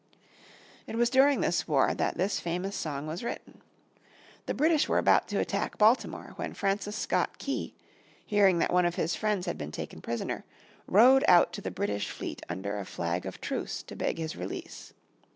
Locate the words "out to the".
11.27-11.69